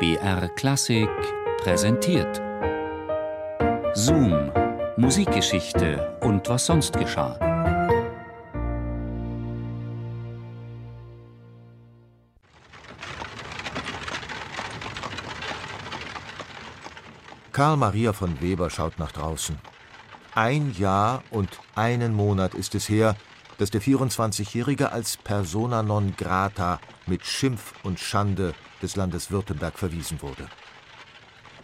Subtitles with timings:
[0.00, 1.10] BR Klassik
[1.58, 2.40] präsentiert.
[3.92, 4.50] Zoom,
[4.96, 7.38] Musikgeschichte und was sonst geschah.
[17.52, 19.58] Karl Maria von Weber schaut nach draußen.
[20.34, 23.16] Ein Jahr und einen Monat ist es her,
[23.58, 30.22] dass der 24-Jährige als persona non grata mit Schimpf und Schande des Landes Württemberg verwiesen
[30.22, 30.48] wurde.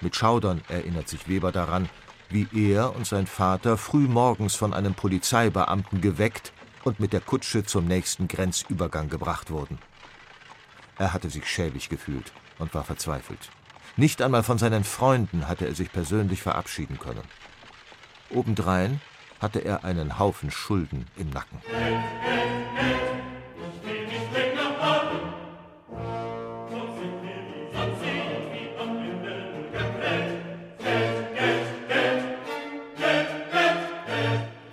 [0.00, 1.88] Mit Schaudern erinnert sich Weber daran,
[2.28, 7.64] wie er und sein Vater früh morgens von einem Polizeibeamten geweckt und mit der Kutsche
[7.64, 9.78] zum nächsten Grenzübergang gebracht wurden.
[10.98, 13.50] Er hatte sich schäbig gefühlt und war verzweifelt.
[13.96, 17.22] Nicht einmal von seinen Freunden hatte er sich persönlich verabschieden können.
[18.30, 19.00] Obendrein
[19.40, 21.60] hatte er einen Haufen Schulden im Nacken.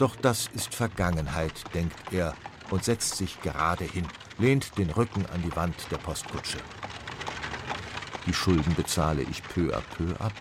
[0.01, 2.33] Doch das ist Vergangenheit, denkt er
[2.71, 4.07] und setzt sich gerade hin,
[4.39, 6.57] lehnt den Rücken an die Wand der Postkutsche.
[8.25, 10.33] Die Schulden bezahle ich peu à peu ab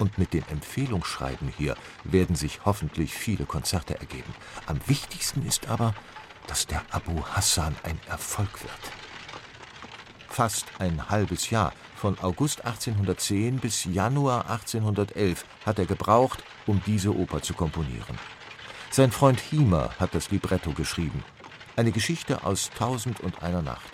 [0.00, 4.34] und mit dem Empfehlungsschreiben hier werden sich hoffentlich viele Konzerte ergeben.
[4.66, 5.94] Am wichtigsten ist aber,
[6.48, 8.72] dass der Abu Hassan ein Erfolg wird.
[10.28, 17.14] Fast ein halbes Jahr, von August 1810 bis Januar 1811, hat er gebraucht, um diese
[17.14, 18.18] Oper zu komponieren.
[18.94, 21.24] Sein Freund Hiemer hat das Libretto geschrieben.
[21.74, 23.90] Eine Geschichte aus Tausend und einer Nacht.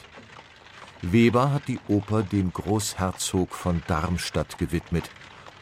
[1.00, 5.08] Weber hat die Oper dem Großherzog von Darmstadt gewidmet,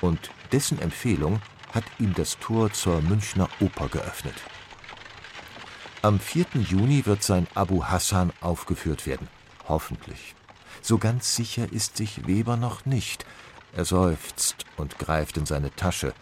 [0.01, 1.41] und dessen Empfehlung
[1.73, 4.35] hat ihm das Tor zur Münchner Oper geöffnet.
[6.03, 6.47] Am 4.
[6.69, 9.29] Juni wird sein Abu Hassan aufgeführt werden.
[9.69, 10.35] Hoffentlich.
[10.83, 13.25] So ganz sicher ist sich Weber noch nicht.
[13.73, 16.13] Er seufzt und greift in seine Tasche.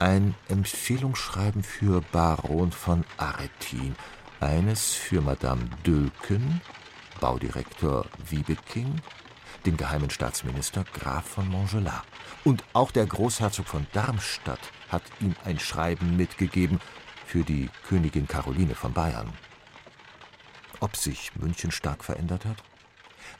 [0.00, 3.96] Ein Empfehlungsschreiben für Baron von Aretin,
[4.38, 6.60] eines für Madame Dülken,
[7.20, 9.00] Baudirektor Wiebeking,
[9.66, 12.02] den geheimen Staatsminister Graf von Montgelas.
[12.44, 16.78] Und auch der Großherzog von Darmstadt hat ihm ein Schreiben mitgegeben
[17.26, 19.32] für die Königin Caroline von Bayern.
[20.78, 22.62] Ob sich München stark verändert hat?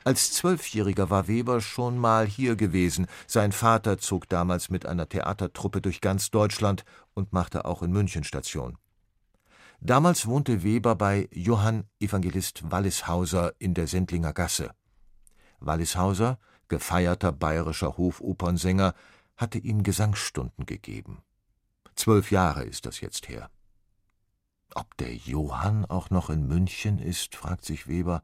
[0.03, 3.07] Als Zwölfjähriger war Weber schon mal hier gewesen.
[3.27, 8.23] Sein Vater zog damals mit einer Theatertruppe durch ganz Deutschland und machte auch in München
[8.23, 8.77] Station.
[9.81, 14.71] Damals wohnte Weber bei Johann Evangelist Wallishauser in der Sendlinger Gasse.
[15.59, 18.93] Wallishauser, gefeierter bayerischer Hofopernsänger,
[19.37, 21.23] hatte ihm Gesangsstunden gegeben.
[21.95, 23.49] Zwölf Jahre ist das jetzt her.
[24.75, 28.23] Ob der Johann auch noch in München ist, fragt sich Weber.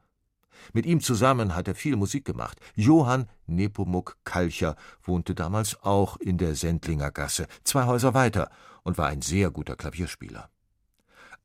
[0.73, 2.59] Mit ihm zusammen hat er viel Musik gemacht.
[2.75, 8.49] Johann Nepomuk Kalcher wohnte damals auch in der Sendlinger Gasse, zwei Häuser weiter,
[8.83, 10.49] und war ein sehr guter Klavierspieler.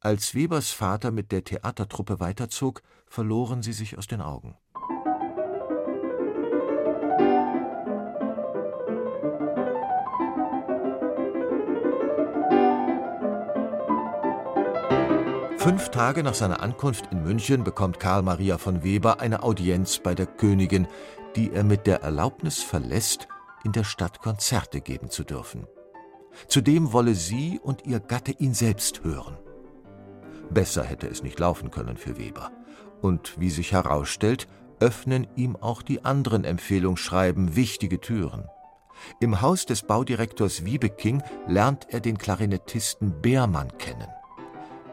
[0.00, 4.56] Als Webers Vater mit der Theatertruppe weiterzog, verloren sie sich aus den Augen.
[15.60, 20.14] Fünf Tage nach seiner Ankunft in München bekommt Karl Maria von Weber eine Audienz bei
[20.14, 20.88] der Königin,
[21.36, 23.28] die er mit der Erlaubnis verlässt,
[23.62, 25.66] in der Stadt Konzerte geben zu dürfen.
[26.48, 29.36] Zudem wolle sie und ihr Gatte ihn selbst hören.
[30.48, 32.50] Besser hätte es nicht laufen können für Weber.
[33.02, 34.48] Und wie sich herausstellt,
[34.80, 38.48] öffnen ihm auch die anderen Empfehlungsschreiben wichtige Türen.
[39.20, 44.09] Im Haus des Baudirektors Wiebeking lernt er den Klarinettisten Beermann kennen.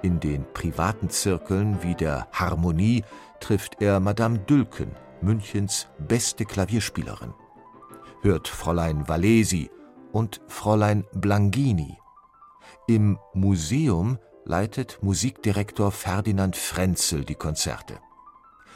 [0.04, 3.04] In den privaten Zirkeln wie der Harmonie
[3.40, 4.92] trifft er Madame Dülken,
[5.22, 7.34] Münchens beste Klavierspielerin.
[8.22, 9.72] Hört Fräulein Valesi
[10.12, 11.98] und Fräulein Blangini.
[12.88, 18.00] Im Museum leitet Musikdirektor Ferdinand Frenzel die Konzerte.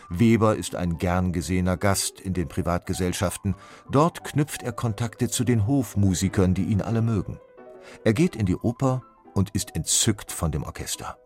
[0.09, 3.55] Weber ist ein gern gesehener Gast in den Privatgesellschaften.
[3.89, 7.39] Dort knüpft er Kontakte zu den Hofmusikern, die ihn alle mögen.
[8.03, 9.03] Er geht in die Oper
[9.33, 11.17] und ist entzückt von dem Orchester.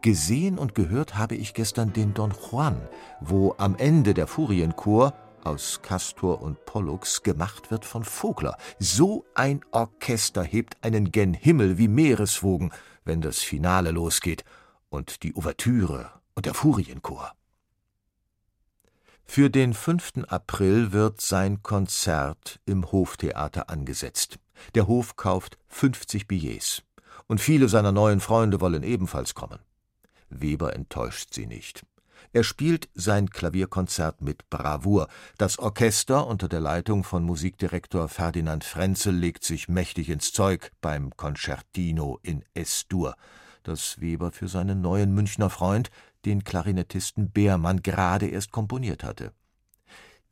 [0.00, 2.80] Gesehen und gehört habe ich gestern den Don Juan,
[3.20, 5.12] wo am Ende der Furienchor
[5.42, 8.56] aus Castor und Pollux gemacht wird von Vogler.
[8.78, 12.70] So ein Orchester hebt einen gen Himmel wie Meereswogen,
[13.04, 14.44] wenn das Finale losgeht
[14.88, 17.32] und die Ouvertüre und der Furienchor.
[19.24, 20.24] Für den 5.
[20.28, 24.38] April wird sein Konzert im Hoftheater angesetzt.
[24.74, 26.82] Der Hof kauft 50 Billets.
[27.26, 29.58] Und viele seiner neuen Freunde wollen ebenfalls kommen.
[30.30, 31.84] Weber enttäuscht sie nicht.
[32.32, 35.08] Er spielt sein Klavierkonzert mit Bravour.
[35.38, 41.16] Das Orchester unter der Leitung von Musikdirektor Ferdinand Frenzel legt sich mächtig ins Zeug beim
[41.16, 43.14] Concertino in S-Dur,
[43.62, 45.90] das Weber für seinen neuen Münchner Freund,
[46.24, 49.32] den Klarinettisten Beermann, gerade erst komponiert hatte.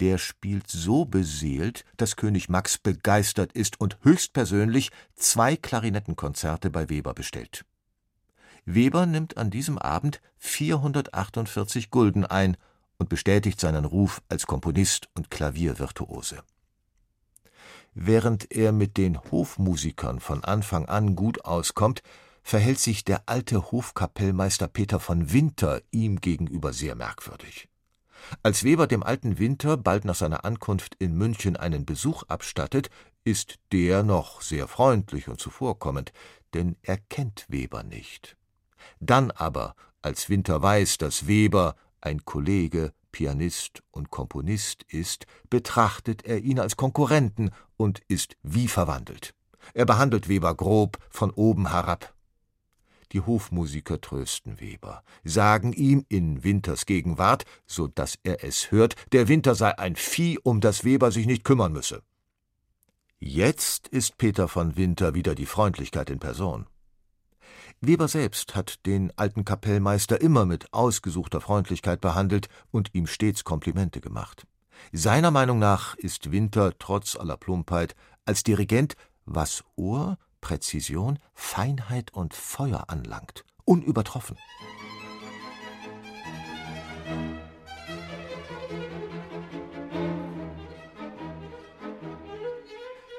[0.00, 7.14] Der spielt so beseelt, dass König Max begeistert ist und höchstpersönlich zwei Klarinettenkonzerte bei Weber
[7.14, 7.64] bestellt.
[8.66, 12.56] Weber nimmt an diesem Abend 448 Gulden ein
[12.98, 16.42] und bestätigt seinen Ruf als Komponist und Klaviervirtuose.
[17.94, 22.02] Während er mit den Hofmusikern von Anfang an gut auskommt,
[22.42, 27.68] verhält sich der alte Hofkapellmeister Peter von Winter ihm gegenüber sehr merkwürdig.
[28.42, 32.90] Als Weber dem alten Winter bald nach seiner Ankunft in München einen Besuch abstattet,
[33.24, 36.12] ist der noch sehr freundlich und zuvorkommend,
[36.52, 38.36] denn er kennt Weber nicht.
[39.00, 46.40] Dann aber, als Winter weiß, dass Weber ein Kollege, Pianist und Komponist ist, betrachtet er
[46.40, 49.34] ihn als Konkurrenten und ist wie verwandelt.
[49.74, 52.14] Er behandelt Weber grob von oben herab.
[53.12, 59.28] Die Hofmusiker trösten Weber, sagen ihm in Winters Gegenwart, so dass er es hört, der
[59.28, 62.02] Winter sei ein Vieh, um das Weber sich nicht kümmern müsse.
[63.18, 66.66] Jetzt ist Peter von Winter wieder die Freundlichkeit in Person.
[67.86, 74.00] Weber selbst hat den alten Kapellmeister immer mit ausgesuchter Freundlichkeit behandelt und ihm stets Komplimente
[74.00, 74.46] gemacht.
[74.92, 77.94] Seiner Meinung nach ist Winter trotz aller Plumpheit
[78.24, 78.94] als Dirigent,
[79.24, 84.36] was Ohr, Präzision, Feinheit und Feuer anlangt, unübertroffen.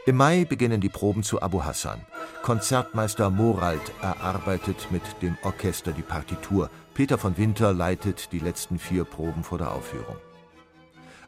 [0.06, 2.06] Im Mai beginnen die Proben zu Abu Hassan.
[2.48, 6.70] Konzertmeister Morald erarbeitet mit dem Orchester die Partitur.
[6.94, 10.16] Peter von Winter leitet die letzten vier Proben vor der Aufführung.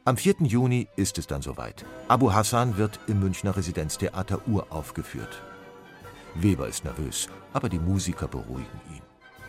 [0.06, 0.36] Am 4.
[0.44, 1.83] Juni ist es dann soweit.
[2.07, 5.44] Abu Hassan wird im Münchner Residenztheater uraufgeführt.
[6.36, 9.01] Weber ist nervös, aber die Musiker beruhigen ihn.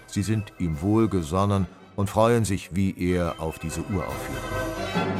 [0.08, 5.19] Sie sind ihm wohlgesonnen und freuen sich wie er auf diese Uraufführung.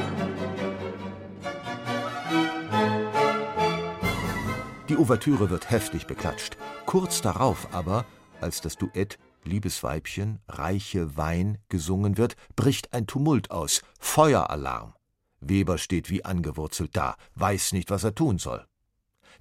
[4.90, 6.56] Die Ouvertüre wird heftig beklatscht.
[6.84, 8.04] Kurz darauf aber,
[8.40, 13.82] als das Duett Liebes Weibchen, reiche Wein gesungen wird, bricht ein Tumult aus.
[14.00, 14.94] Feueralarm.
[15.38, 18.66] Weber steht wie angewurzelt da, weiß nicht, was er tun soll.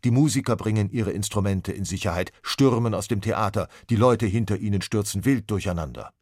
[0.03, 4.83] Die Musiker bringen ihre Instrumente in Sicherheit, stürmen aus dem Theater, die Leute hinter ihnen
[4.83, 6.13] stürzen wild durcheinander.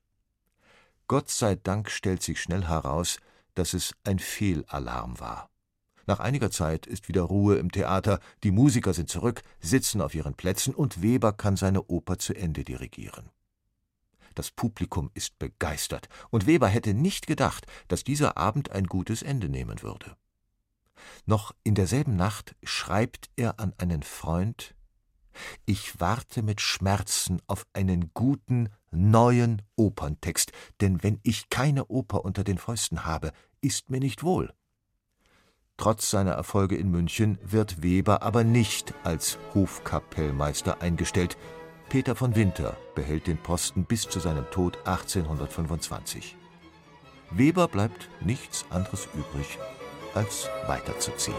[1.10, 3.18] Gott sei Dank stellt sich schnell heraus,
[3.56, 5.50] dass es ein Fehlalarm war.
[6.08, 10.36] Nach einiger Zeit ist wieder Ruhe im Theater, die Musiker sind zurück, sitzen auf ihren
[10.36, 13.30] Plätzen und Weber kann seine Oper zu Ende dirigieren.
[14.34, 19.50] Das Publikum ist begeistert, und Weber hätte nicht gedacht, dass dieser Abend ein gutes Ende
[19.50, 20.16] nehmen würde.
[21.26, 24.76] Noch in derselben Nacht schreibt er an einen Freund
[25.66, 32.46] Ich warte mit Schmerzen auf einen guten, neuen Operntext, denn wenn ich keine Oper unter
[32.46, 34.54] den Fäusten habe, ist mir nicht wohl.
[35.78, 41.38] Trotz seiner Erfolge in München wird Weber aber nicht als Hofkapellmeister eingestellt.
[41.88, 46.36] Peter von Winter behält den Posten bis zu seinem Tod 1825.
[47.30, 49.60] Weber bleibt nichts anderes übrig,
[50.16, 51.36] als weiterzuziehen.